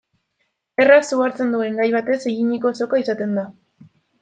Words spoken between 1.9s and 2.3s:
batez